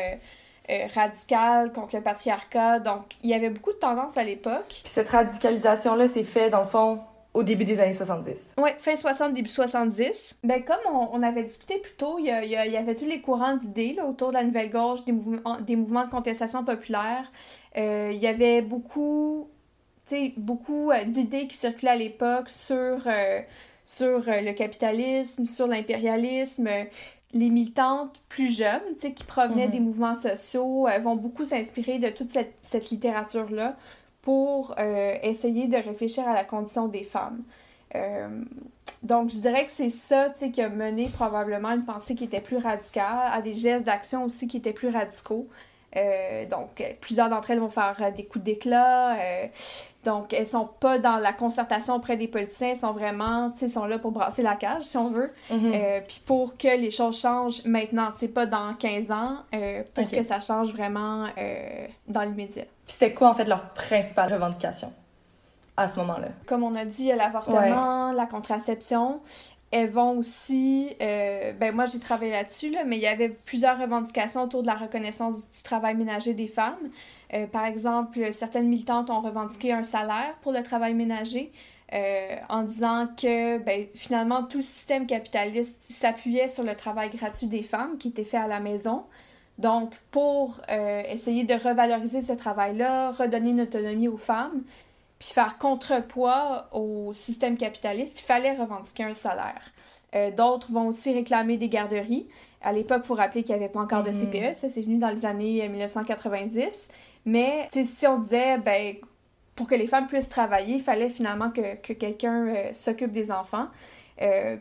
[0.70, 2.78] euh, radicale contre le patriarcat.
[2.78, 4.66] Donc, il y avait beaucoup de tendances à l'époque.
[4.68, 7.00] Puis cette radicalisation-là s'est faite, dans le fond,
[7.34, 8.54] au début des années 70.
[8.58, 10.40] Oui, fin 60, début 70.
[10.44, 13.96] Ben, comme on, avait discuté plus tôt, il y, y, avait tous les courants d'idées
[14.06, 17.30] autour de la nouvelle gauche, des mouvements, des mouvements de contestation populaire.
[17.76, 19.48] Euh, il y avait beaucoup,
[20.36, 23.08] beaucoup euh, d'idées qui circulaient à l'époque sur,
[23.84, 26.68] sur le capitalisme, sur l'impérialisme
[27.34, 29.72] les militantes plus jeunes, tu sais, qui provenaient mhm.
[29.72, 33.76] des mouvements sociaux, euh, vont beaucoup s'inspirer de toute cette, cette littérature-là
[34.20, 37.42] pour euh, essayer de réfléchir à la condition des femmes.
[37.94, 38.28] Euh,
[39.02, 42.24] donc, je dirais que c'est ça, tu sais, qui a mené probablement une pensée qui
[42.24, 45.48] était plus radicale, à des gestes d'action aussi qui étaient plus radicaux.
[45.96, 49.14] Euh, donc, plusieurs d'entre elles vont faire euh, des coups d'éclat.
[49.14, 49.46] Euh,
[50.04, 53.68] donc, elles sont pas dans la concertation auprès des politiciens, elles sont vraiment, tu sais,
[53.68, 55.32] sont là pour brasser la cage, si on veut.
[55.50, 55.72] Mhm.
[56.08, 59.36] Puis pour que les choses changent maintenant, tu sais, pas dans 15 ans,
[59.94, 61.26] pour que ça change vraiment
[62.08, 62.64] dans l'immédiat.
[62.84, 64.92] Puis c'était quoi, en fait, leur principale revendication
[65.76, 66.28] à ce moment-là?
[66.46, 69.20] Comme on a dit, l'avortement, la contraception
[69.72, 73.78] elles vont aussi, euh, ben moi j'ai travaillé là-dessus, là, mais il y avait plusieurs
[73.78, 76.90] revendications autour de la reconnaissance du travail ménager des femmes.
[77.32, 81.52] Euh, par exemple, certaines militantes ont revendiqué un salaire pour le travail ménager
[81.94, 87.62] euh, en disant que ben, finalement tout système capitaliste s'appuyait sur le travail gratuit des
[87.62, 89.04] femmes qui était fait à la maison.
[89.58, 90.60] Donc, pour
[91.08, 94.62] essayer de revaloriser ce travail-là, redonner une autonomie aux femmes,
[95.22, 99.62] puis faire contrepoids au système capitaliste, il fallait revendiquer un salaire.
[100.16, 102.26] Euh, d'autres vont aussi réclamer des garderies.
[102.60, 104.32] À l'époque, il faut rappeler qu'il n'y avait pas encore de mhm.
[104.32, 106.58] CPE, ça c'est venu dans les années 1990.
[106.58, 106.94] Euh,
[107.26, 108.96] Mais si on disait, ben,
[109.54, 113.30] pour que les femmes puissent travailler, il fallait finalement que, que quelqu'un euh, s'occupe des
[113.30, 113.68] enfants.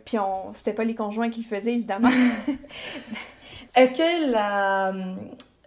[0.05, 2.11] puis on, c'était pas les conjoints qui le faisaient, évidemment.
[3.75, 4.93] Est-ce que la,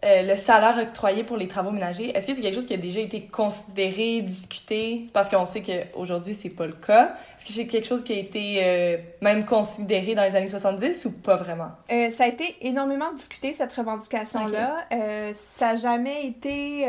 [0.04, 2.78] euh, le salaire octroyé pour les travaux ménagers, est-ce que c'est quelque chose qui a
[2.78, 5.08] déjà été considéré, discuté?
[5.12, 7.16] Parce qu'on sait qu'aujourd'hui, c'est pas le cas.
[7.36, 11.04] Est-ce que c'est quelque chose qui a été euh, même considéré dans les années 70
[11.06, 11.70] ou pas vraiment?
[11.90, 14.86] Euh, ça a été énormément discuté, cette revendication-là.
[15.32, 16.86] ça n'a jamais été...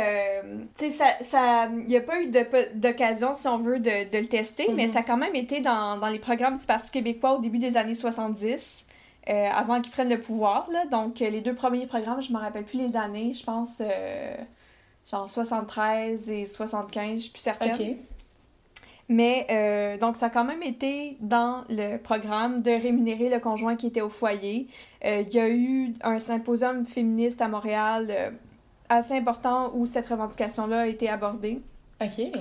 [0.78, 1.70] tu sais, ça...
[1.72, 2.32] Il n'y a pas eu
[2.76, 4.94] d'occasion, si on veut, de, de le tester, mais mhm.
[4.94, 7.78] ça a quand même été dans, dans les programmes du Parti québécois au début des
[7.78, 8.86] années 70.
[9.28, 10.68] Euh, avant qu'ils prennent le pouvoir.
[10.72, 10.86] Là.
[10.86, 13.82] Donc, euh, les deux premiers programmes, je ne me rappelle plus les années, je pense
[13.82, 14.36] euh,
[15.10, 17.98] genre 73 et 75, je ne suis plus certaine.
[19.10, 23.88] Mais donc, ça a quand même été dans le programme de rémunérer le conjoint qui
[23.88, 24.68] était au foyer.
[25.04, 28.34] Il y a eu un symposium féministe à Montréal
[28.90, 31.62] assez important où cette revendication-là a été abordée.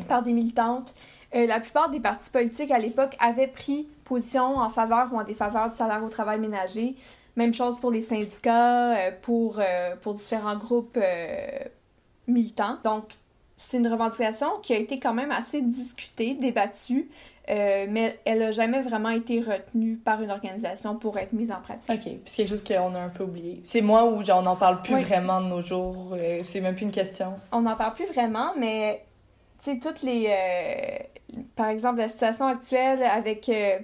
[0.09, 0.95] par des militantes.
[1.35, 5.25] Euh, la plupart des partis politiques à l'époque avaient pris position en faveur ou en
[5.25, 6.95] défaveur du salaire au travail ménager.
[7.37, 10.99] Même chose pour les syndicats, euh, pour, euh, pour différents groupes
[12.29, 12.79] militants.
[12.85, 13.05] Donc,
[13.57, 17.09] c'est une revendication qui a été quand même assez discutée, débattue,
[17.49, 21.91] mais elle n'a jamais vraiment été retenue par une organisation pour être mise en pratique.
[21.91, 23.61] OK, puis c'est quelque chose qu'on a un peu oublié.
[23.65, 26.91] C'est moi où on n'en parle plus vraiment de nos jours, c'est même plus une
[26.91, 27.35] question.
[27.53, 29.05] On n'en parle plus vraiment, mais
[29.65, 30.27] sais, toutes les.
[30.29, 33.79] Euh, par exemple, la situation actuelle avec euh,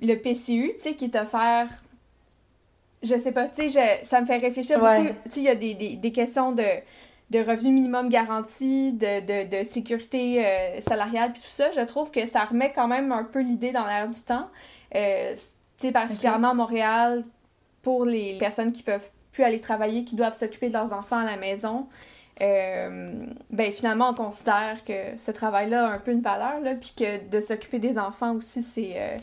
[0.00, 1.68] le PCU, tu sais, qui est offert.
[3.02, 5.08] Je sais pas, tu sais, ça me fait réfléchir beaucoup.
[5.24, 6.64] Tu sais, il y a des, des, des questions de,
[7.30, 11.70] de revenu minimum garanti, de, de, de sécurité euh, salariale, puis tout ça.
[11.70, 14.48] Je trouve que ça remet quand même un peu l'idée dans l'air du temps.
[14.92, 14.98] tu
[15.78, 17.24] sais, particulièrement à Montréal,
[17.82, 21.24] pour les personnes qui peuvent plus aller travailler, qui doivent s'occuper de leurs enfants à
[21.24, 21.86] la maison.
[22.42, 23.10] Euh,
[23.50, 27.28] ben finalement, on considère que ce travail-là a un peu une valeur, là, puis que
[27.28, 28.92] de s'occuper des enfants aussi, c'est...
[28.96, 29.16] Euh,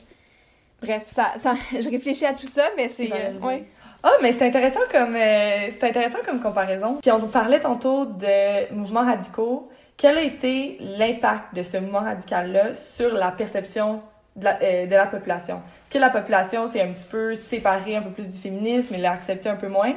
[0.82, 3.12] bref, ça, ça, je réfléchis à tout ça, mais c'est...
[3.12, 3.60] Euh,
[4.04, 7.00] ah, mais c'est intéressant comme c'est intéressant comme comparaison.
[7.02, 9.70] Puis on parlait tantôt de mouvements radicaux.
[9.98, 14.02] Quel a été l'impact de ce mouvement radical-là sur la perception
[14.36, 15.56] de la, de la population?
[15.84, 19.00] Est-ce que la population s'est un petit peu séparée un peu plus du féminisme et
[19.00, 19.96] l'a accepté un peu moins?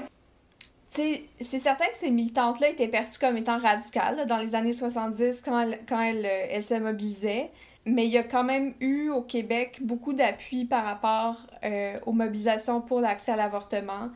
[0.91, 5.61] C'est certain que ces militantes-là étaient perçues comme étant radicales dans les années 70 quand,
[5.61, 7.51] elles, quand elles, euh, se mobilisaient.
[7.87, 12.13] Mais il y a quand même eu au Québec beaucoup d'appui par rapport euh, aux
[12.13, 14.11] mobilisations pour l'accès à l'avortement.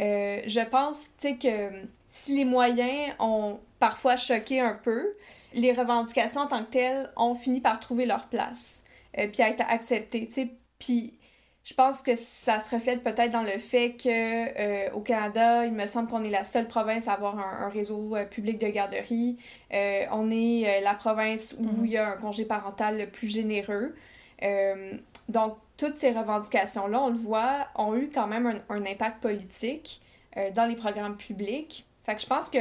[0.00, 1.70] Euh, je pense que
[2.08, 5.12] si les moyens ont parfois choqué un peu,
[5.52, 9.64] les revendications en tant que telles ont fini par trouver leur place, puis à être
[9.68, 10.28] acceptées.
[10.78, 11.12] Puis
[11.62, 15.72] je pense que ça se reflète peut-être dans le fait que euh, au Canada, il
[15.72, 19.36] me semble qu'on est la seule province à avoir un, réseau euh, public de garderie.
[19.72, 21.84] Euh, on est la province où mhm.
[21.84, 23.94] il y a un congé parental le plus généreux.
[25.28, 30.00] donc, toutes ces revendications-là, on le voit, ont eu quand même un, un impact politique
[30.54, 31.86] dans les programmes publics.
[32.04, 32.58] Fait que je pense que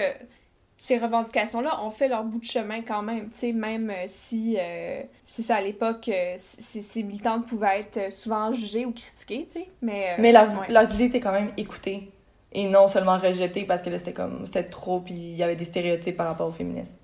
[0.79, 4.55] ces revendications-là ont fait leur bout de chemin quand même, tu sais, même euh, si,
[4.57, 9.59] euh, c'est ça, à l'époque, euh, ces, militantes pouvaient être souvent jugées ou critiquées, tu
[9.59, 10.15] sais, mais...
[10.17, 12.09] mais leurs, idées étaient quand même écoutées
[12.53, 15.57] et non seulement rejetées parce que là, c'était comme, c'était trop, puis il y avait
[15.57, 16.97] des stéréotypes par rapport aux féministes.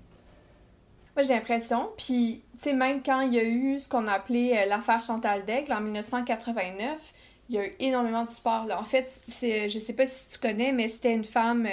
[1.14, 4.12] Moi, j'ai l'impression, puis, tu sais, même quand il y a eu ce qu'on a
[4.12, 7.12] appelé l'affaire Chantal Daigle en 1989,
[7.50, 8.80] il y a eu énormément de support, là.
[8.80, 11.68] En fait, je sais pas si tu connais, mais c'était une femme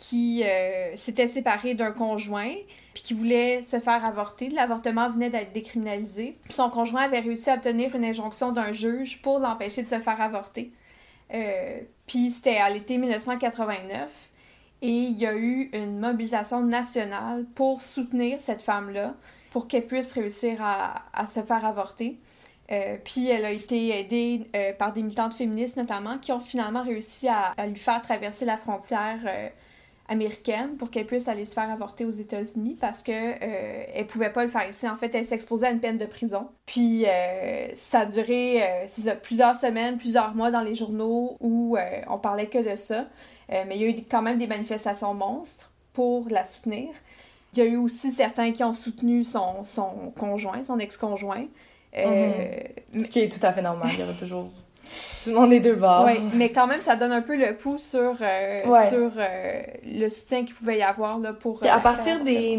[0.00, 2.54] qui euh, s'était séparé d'un conjoint
[2.94, 4.48] puis qui voulait se faire avorter.
[4.48, 6.38] L'avortement venait d'être décriminalisé.
[6.48, 10.18] Son conjoint avait réussi à obtenir une injonction d'un juge pour l'empêcher de se faire
[10.18, 10.72] avorter.
[11.34, 14.30] Euh, puis c'était à l'été 1989
[14.80, 19.14] et il y a eu une mobilisation nationale pour soutenir cette femme-là,
[19.50, 22.18] pour qu'elle puisse réussir à, se faire avorter.
[22.72, 27.28] Euh, puis elle a été aidée par des militantes féministes notamment qui ont finalement réussi
[27.28, 29.50] à lui faire traverser la frontière
[30.10, 34.30] américaine pour qu'elle puisse aller se faire avorter aux États-Unis parce que euh, elle pouvait
[34.30, 34.88] pas le faire ici.
[34.88, 36.48] En fait, elle s'exposait à une peine de prison.
[36.66, 41.82] Puis euh, ça a duré euh, plusieurs semaines, plusieurs mois dans les journaux où euh,
[42.08, 43.06] on parlait que de ça.
[43.48, 46.88] mais il y a eu quand même des manifestations monstres pour la soutenir.
[47.52, 51.46] Il y a eu aussi certains qui ont soutenu son, son conjoint, son ex-conjoint.
[51.96, 53.04] Mm-hmm.
[53.04, 53.90] Ce qui est tout à fait normal.
[53.94, 54.50] Il y aura toujours
[55.24, 56.04] tout le monde est deux bords.
[56.06, 60.08] Oui, mais quand même, ça donne un peu le pouls sur, euh, sur euh, le
[60.08, 61.62] soutien qu'il pouvait y avoir là, pour.
[61.62, 62.56] Euh, à partir des,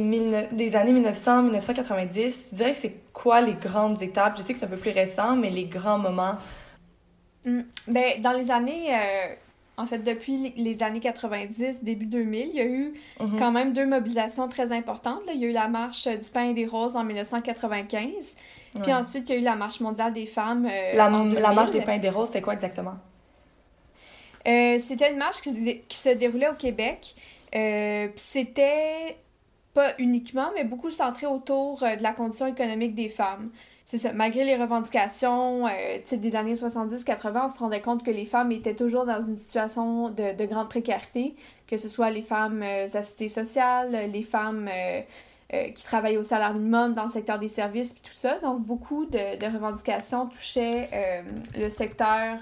[0.52, 4.36] des années 1900-1990, tu dirais que c'est quoi les grandes étapes?
[4.38, 6.36] Je sais que c'est un peu plus récent, mais les grands moments.
[7.46, 8.96] Hum, ben, dans les années
[9.78, 13.38] en fait, depuis les années 90, début 2000, il y a eu mhm.
[13.40, 15.22] quand même deux mobilisations très importantes.
[15.34, 18.36] Il y a eu la marche du pain et des roses en 1995.
[18.82, 20.68] Puis ensuite, il y a eu la marche mondiale des femmes.
[20.70, 21.10] Euh, la,
[21.54, 22.96] marche des pains et des roses, c'était quoi exactement?
[24.48, 25.52] Euh, c'était une marche qui,
[25.90, 27.16] se déroulait au Québec.
[27.56, 29.18] Euh, c'était
[29.74, 33.50] pas uniquement, mais beaucoup centré autour de la condition économique des femmes
[33.92, 38.24] c'est ça, malgré les revendications euh, des années 70-80, on se rendait compte que les
[38.24, 41.36] femmes étaient toujours dans une situation de, de grande précarité,
[41.68, 45.02] que ce soit les femmes euh, assistées sociales, les femmes euh,
[45.54, 48.40] euh, qui travaillaient au salaire minimum dans le secteur des services, puis tout ça.
[48.40, 50.88] Donc, beaucoup de, de revendications touchaient
[51.58, 52.40] le secteur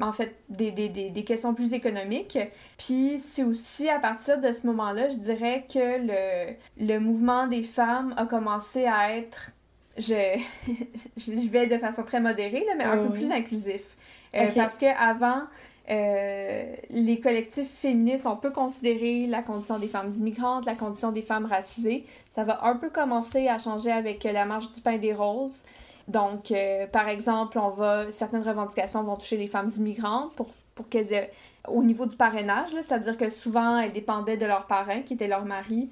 [0.00, 2.38] en fait, des, des, des, des, questions plus économiques.
[2.76, 7.62] Puis c'est aussi à partir de ce moment-là, je dirais que le, le mouvement des
[7.62, 9.52] femmes a commencé à être
[9.96, 10.38] je,
[11.16, 13.96] je vais de façon très modérée, là, mais un peu plus inclusif.
[14.34, 15.44] Euh, parce que avant,
[15.90, 21.20] Euh, les collectifs féministes, on peut considérer la condition des femmes immigrantes, la condition des
[21.20, 22.06] femmes racisées.
[22.30, 25.62] Ça va un peu commencer à changer avec la marche du pain des roses.
[26.08, 30.88] Donc, euh, par exemple, on va certaines revendications vont toucher les femmes immigrantes pour, pour
[30.88, 31.30] qu'elles aient
[31.68, 35.44] au niveau du parrainage, c'est-à-dire que souvent elles dépendaient de leurs parrain, qui était leur
[35.44, 35.90] mari,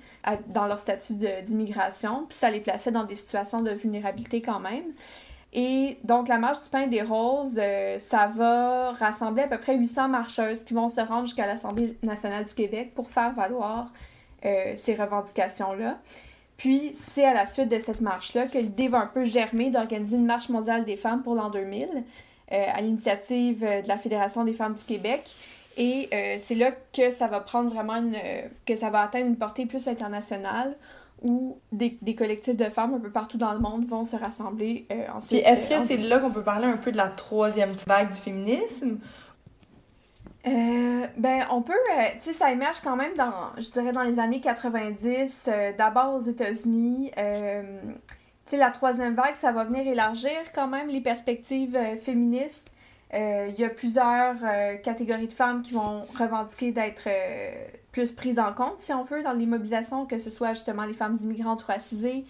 [0.49, 4.85] dans leur statut d'immigration, puis ça les plaçait dans des situations de vulnérabilité quand même.
[5.53, 9.77] Et donc, la marche du pain des roses, euh, ça va rassembler à peu près
[9.77, 13.93] 800 marcheuses qui vont se rendre jusqu'à l'Assemblée nationale du Québec pour faire valoir
[14.47, 15.99] euh, ces revendications-là.
[16.57, 20.17] Puis, c'est à la suite de cette marche-là que l'idée va un peu germer d'organiser
[20.17, 21.87] une marche mondiale des femmes pour l'an 2000,
[22.53, 25.37] euh, à l'initiative de la Fédération des femmes du Québec.
[25.77, 26.09] Et
[26.39, 28.17] c'est là que ça va prendre vraiment une.
[28.67, 30.77] que ça va atteindre une portée plus internationale
[31.23, 34.87] où des, des, collectifs de femmes un peu partout dans le monde vont se rassembler
[34.91, 35.43] euh, ensuite.
[35.45, 38.17] est-ce que euh, c'est là qu'on peut parler un peu de la troisième vague du
[38.17, 38.99] féminisme?
[40.45, 44.03] Euh, ben, on peut, euh, tu sais, ça émerge quand même dans, je dirais, dans
[44.03, 47.13] les années 90, d'abord aux États-Unis.
[47.15, 47.21] tu
[48.47, 52.73] sais, la troisième vague, ça va venir élargir quand même les perspectives féministes.
[53.13, 54.37] Il y a plusieurs
[54.83, 57.09] catégories de femmes qui vont revendiquer d'être
[57.93, 60.95] plus prise en compte, si on veut, dans les mobilisations, que ce soit justement les
[60.95, 62.25] femmes immigrantes ou racisées.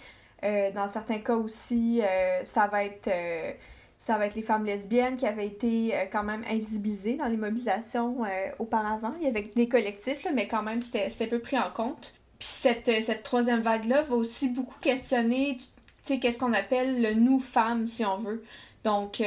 [0.45, 3.53] Euh, dans certains cas aussi, euh, ça va être euh,
[4.01, 8.25] ça va être les femmes lesbiennes qui avaient été quand même invisibilisées dans les mobilisations
[8.59, 9.15] auparavant.
[9.21, 12.13] Il y avait des collectifs, mais quand même, c'était peu pris en compte.
[12.41, 17.15] Puis cette, cette troisième vague-là va aussi beaucoup questionner, tu sais, qu'est-ce qu'on appelle le
[17.15, 18.43] nous femmes, si on veut.
[18.83, 19.23] Donc,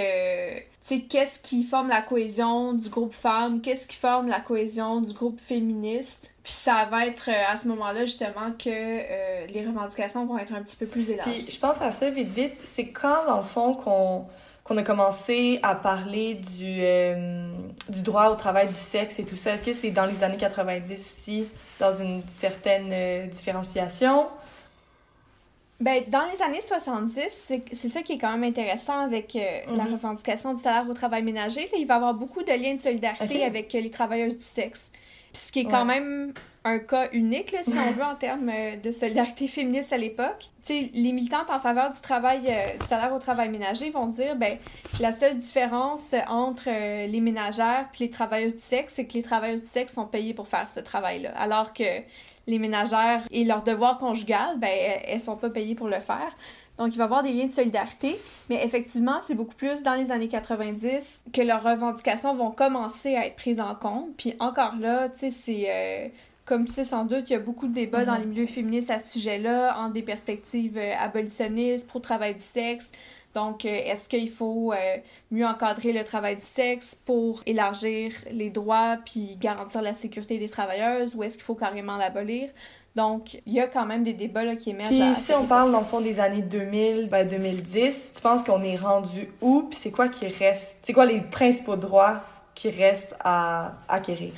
[0.88, 5.40] qu'est-ce qui forme la cohésion du groupe femme, qu'est-ce qui forme la cohésion du groupe
[5.40, 6.32] féministe?
[6.44, 10.54] Puis ça va être euh, à ce moment-là justement que euh, les revendications vont être
[10.54, 11.44] un petit peu plus élargies.
[11.44, 14.26] Puis je pense à ça vite vite, c'est quand dans le fond qu'on
[14.64, 17.52] qu'on a commencé à parler du, euh,
[17.88, 19.54] du droit au travail du sexe et tout ça?
[19.54, 21.48] Est-ce que c'est dans les années 90 aussi,
[21.80, 24.26] dans une certaine différenciation?
[25.82, 29.84] Ben, dans les années 70, c'est ça qui est quand même intéressant avec euh, la
[29.84, 29.94] mhm.
[29.94, 31.70] revendication du salaire au travail ménager.
[31.78, 34.94] il va y avoir beaucoup de liens de solidarité avec euh, les travailleuses du sexe.
[35.34, 36.32] ce qui est quand même
[36.64, 40.50] un cas unique, là, si on veut, en termes euh, de solidarité féministe à l'époque.
[40.70, 42.42] Les militantes en faveur du travail
[42.80, 44.58] du salaire au travail ménager vont dire ben
[45.00, 46.72] la seule différence entre
[47.06, 50.34] les ménagères et les travailleuses du sexe, c'est que les travailleuses du sexe sont payées
[50.34, 51.34] pour faire ce travail-là.
[51.38, 51.84] Alors que
[52.48, 54.70] les ménagères et leur devoir conjugal, ben,
[55.06, 56.36] elles sont pas payées pour le faire.
[56.78, 59.94] Donc, il va y avoir des liens de solidarité, mais effectivement, c'est beaucoup plus dans
[59.94, 64.10] les années 90 que leurs revendications vont commencer à être prises en compte.
[64.18, 65.66] Puis encore là, tu sais, c'est...
[65.70, 66.08] Euh,
[66.46, 68.22] comme tu sais sans doute, il y a beaucoup de débats dans mhm.
[68.22, 72.92] les milieux féministes à ce sujet-là, en des perspectives euh, abolitionnistes, pro-travail du sexe,
[73.36, 74.78] donc, euh, est-ce qu'il faut euh,
[75.30, 80.48] mieux encadrer le travail du sexe pour élargir les droits puis garantir la sécurité des
[80.48, 82.50] travailleuses ou est-ce qu'il faut carrément l'abolir?
[82.96, 84.96] Donc, il y a quand même des débats là, qui émergent.
[84.96, 88.64] Puis si on parle, dans le fond, des années 2000, ben 2010, tu penses qu'on
[88.64, 89.64] est rendu où?
[89.64, 90.80] Puis c'est quoi qui reste?
[90.84, 92.22] C'est quoi les principaux droits
[92.54, 94.32] qui restent à acquérir?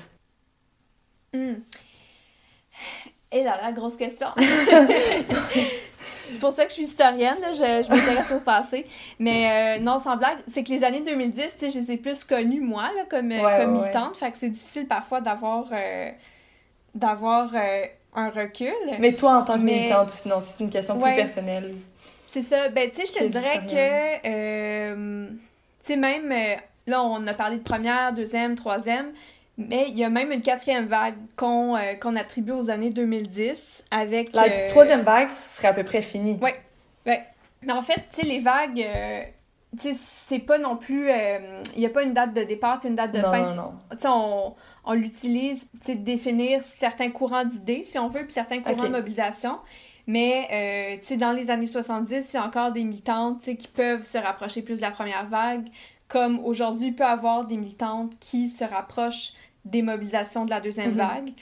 [1.36, 1.54] Hmm.
[3.38, 4.30] Et là, la grosse question.
[6.30, 8.86] C'est pour ça que je suis historienne, là, je, je m'intéresse au passé.
[9.20, 11.98] Mais euh, non, sans blague, c'est que les années 2010, tu sais, je les ai
[11.98, 14.18] plus connues, moi, là, comme, euh, comme militante.
[14.18, 16.10] Fait que c'est difficile parfois d'avoir euh,
[16.96, 17.56] d'avoir
[18.14, 18.74] un recul.
[19.00, 21.76] Mais toi, en tant que militante, sinon, c'est une question plus personnelle.
[22.26, 22.70] C'est ça.
[22.70, 25.40] Ben, tu sais, je te dirais que, tu
[25.84, 26.34] sais, même,
[26.88, 29.12] là, on a parlé de première, deuxième, troisième.
[29.58, 34.36] Mais il y a même une quatrième vague qu'on euh, attribue aux années 2010 avec...
[34.36, 36.38] La euh, troisième vague serait à peu près finie.
[36.42, 36.52] Oui,
[37.08, 37.24] ouais.
[37.64, 39.24] Mais en fait, tu sais, les vagues, euh,
[39.80, 41.10] tu sais, c'est pas non plus...
[41.76, 43.40] Il n'y a pas une date de départ puis une date de fin.
[43.40, 43.74] Non, non.
[43.92, 44.54] Tu sais, on,
[44.86, 48.90] on l'utilise, tu sais, définir certains courants d'idées, si on veut, puis certains courants de
[48.90, 49.58] mobilisation.
[50.06, 53.56] Mais, tu sais, dans les années 70, il y a encore des militantes, tu sais,
[53.56, 55.68] qui peuvent se rapprocher plus de la première vague,
[56.08, 59.34] comme aujourd'hui, il peut y avoir des militantes qui se rapprochent
[59.70, 60.98] des mobilisations de la deuxième mhm.
[60.98, 61.34] vague.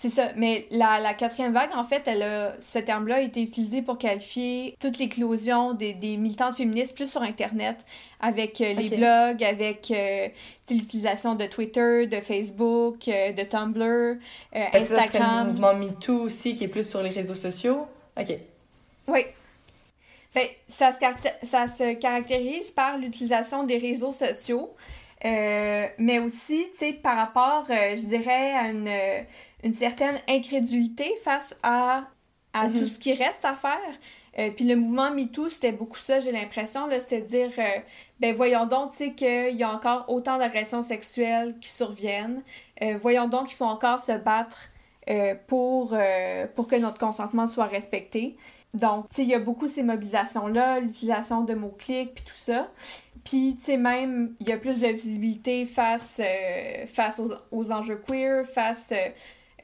[0.00, 0.30] C'est ça.
[0.34, 3.98] Mais la, la, quatrième vague, en fait, elle a, ce terme-là a été utilisé pour
[3.98, 7.84] qualifier toute l'éclosion des, des, militantes féministes plus sur Internet,
[8.18, 10.28] avec euh, les blogs, avec euh,
[10.70, 14.16] l'utilisation de Twitter, de Facebook, euh, de Tumblr,
[14.54, 15.48] Instagram.
[15.48, 17.86] le mouvement MeToo aussi, qui est plus sur les réseaux sociaux.
[18.18, 18.38] OK.
[19.06, 19.26] Oui.
[20.34, 21.00] Ben, ça, se
[21.42, 24.70] ça se caractérise par l'utilisation des réseaux sociaux
[25.24, 28.90] euh, mais aussi, tu sais, par rapport, euh, je dirais, à une,
[29.64, 32.04] une, certaine incrédulité face à
[32.52, 33.78] à tout ce qui reste à faire.
[34.38, 37.80] Euh, puis le mouvement MeToo, c'était beaucoup ça, j'ai l'impression, là, de dire, euh,
[38.20, 42.42] ben voyons donc, tu sais, qu'il y a encore autant d'agressions sexuelles qui surviennent.
[42.82, 44.68] Euh, voyons donc qu'il faut encore se battre
[45.48, 45.96] pour,
[46.54, 48.36] pour que notre consentement soit respecté.
[48.74, 52.68] Donc, tu sais, il y a beaucoup ces mobilisations-là, l'utilisation de mots-clics, puis tout ça.
[53.24, 56.20] Puis, tu sais, même, il y a plus de visibilité face,
[56.86, 58.92] face aux, aux, enjeux queer, face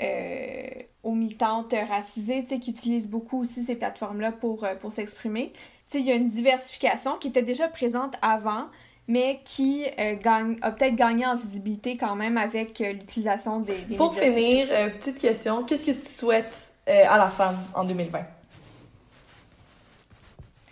[0.03, 0.67] euh,
[1.03, 5.53] aux militantes racisées, qui utilisent beaucoup aussi ces plateformes-là pour, euh, pour s'exprimer.
[5.95, 8.67] Il y a une diversification qui était déjà présente avant,
[9.07, 13.97] mais qui euh, gagne, a peut-être gagné en visibilité quand même avec l'utilisation des, des
[13.97, 18.19] Pour finir, petite question, qu'est-ce que tu souhaites à la femme en 2020?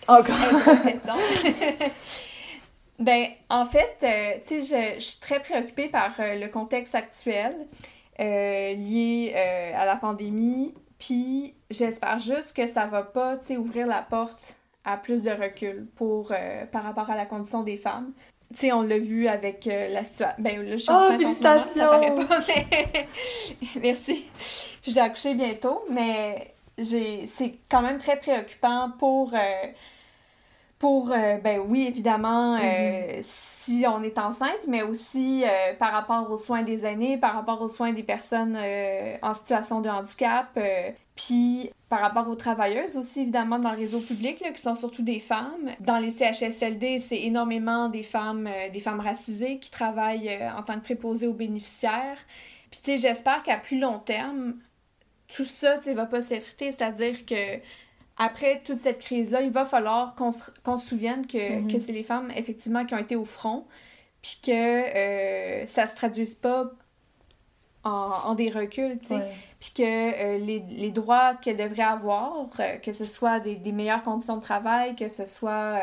[0.09, 0.37] Encore.
[0.85, 1.15] question.
[3.05, 4.07] ben, en fait, tu
[4.49, 7.55] sais, je, je, suis très préoccupée par le contexte actuel.
[8.21, 10.73] Euh, lié euh, à la pandémie.
[11.01, 15.31] Puis j'espère juste que ça va pas, tu sais, ouvrir la porte à plus de
[15.31, 18.13] recul pour, euh, par rapport à la condition des femmes.
[18.53, 20.37] Tu sais, on l'a vu avec la situation...
[20.39, 21.75] Ben là, je suis oh, félicitations!
[21.75, 23.09] ça paraît pas, mais...
[23.83, 24.27] Merci!
[24.87, 27.27] Je vais accoucher bientôt, mais j'ai...
[27.27, 29.33] c'est quand même très préoccupant pour
[30.85, 33.23] pour, euh, ben oui, évidemment, euh, mhm.
[33.23, 37.63] si on est enceinte, mais aussi euh, par rapport aux soins des aînés, par rapport
[37.63, 38.59] aux soins des personnes
[39.23, 40.59] en situation de handicap,
[41.17, 45.01] puis par rapport aux travailleuses aussi, évidemment, dans le réseau public, là, qui sont surtout
[45.01, 45.71] des femmes.
[45.81, 50.85] Dans les CHSLD, c'est énormément des femmes, des femmes racisées qui travaillent en tant que
[50.85, 52.19] préposées aux bénéficiaires.
[52.71, 54.57] Puis, tu sais, j'espère qu'à plus long terme,
[55.35, 57.61] tout ça, tu sais, va pas s'effriter, c'est-à-dire que
[58.17, 61.73] après toute cette crise-là, il va falloir qu'on se, se, souvienne que, mhm.
[61.73, 63.67] que c'est les femmes, effectivement, qui ont été au front,
[64.23, 66.71] puis que euh, ça se traduise pas
[67.83, 69.21] en, en des reculs, tu sais.
[69.61, 73.73] Puis que euh, les, les, droits qu'elles devraient avoir, euh, que ce soit des, des,
[73.73, 75.81] meilleures conditions de travail, que ce soit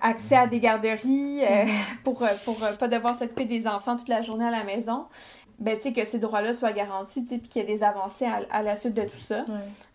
[0.00, 1.70] accès à des garderies, mhm.
[2.04, 5.06] pour, pour pas devoir s'occuper des enfants toute la journée à la maison,
[5.58, 8.94] ben, que ces droits-là soient garantis, puis qu'il y ait des avancées à, la suite
[8.94, 9.44] de tout ça.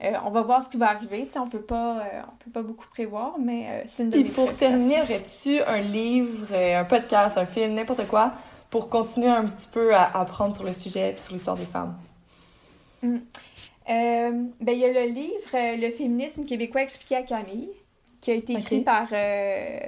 [0.04, 2.64] Euh, on va voir ce qui va arriver, on peut pas euh, on peut pas
[2.64, 7.38] beaucoup prévoir, mais euh, c'est une de Puis pour terminer, aurais-tu un livre, un podcast,
[7.38, 8.34] un film, n'importe quoi,
[8.70, 11.96] pour continuer un petit peu à apprendre sur le sujet et sur l'histoire des femmes?
[13.02, 13.18] Mm.
[13.88, 17.70] ben, il y a le livre Le féminisme québécois expliqué à Camille
[18.20, 19.10] qui a été écrit par,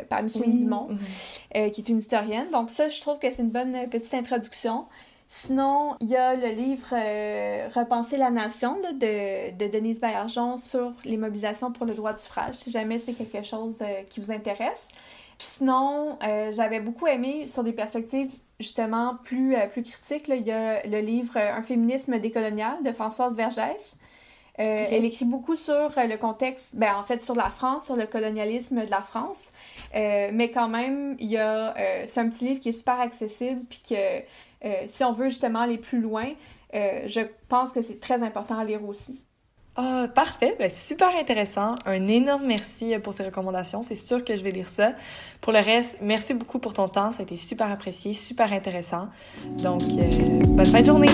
[0.09, 1.71] par Michel Dumont, mm-hmm.
[1.71, 2.49] qui est une historienne.
[2.51, 4.86] Donc ça, je trouve que c'est une bonne petite introduction.
[5.28, 10.93] Sinon, il y a le livre euh, Repenser la nation de, de Denise Baillargeon sur
[11.03, 14.32] les mobilisations pour le droit du suffrage, si jamais c'est quelque chose euh, qui vous
[14.32, 14.88] intéresse.
[15.38, 20.51] Puis sinon, euh, j'avais beaucoup aimé sur des perspectives justement plus, plus critiques, il y
[20.51, 23.97] a le livre Un féminisme décolonial de Françoise Vergès.
[24.57, 28.86] Elle écrit beaucoup sur le contexte, ben, en fait sur la France, sur le colonialisme
[28.86, 29.49] de la France,
[29.93, 31.73] mais quand même, il y a,
[32.05, 34.23] c'est un petit livre qui est super accessible, puis que
[34.88, 36.26] si on veut justement aller plus loin,
[36.76, 39.22] euh, je pense que c'est très important à lire aussi.
[39.78, 41.76] Ah, parfait, ben, super intéressant.
[41.86, 43.84] Un énorme merci pour ces recommandations.
[43.84, 44.93] C'est sûr que je vais lire ça.
[45.41, 47.12] Pour le reste, merci beaucoup pour ton temps.
[47.12, 49.10] Ça a été super apprécié, super intéressant.
[49.58, 51.10] Donc, euh, bonne fin de journée!